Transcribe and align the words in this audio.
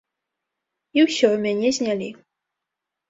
І 0.99 1.05
ўсё, 1.07 1.29
мяне 1.43 1.69
знялі. 1.79 2.09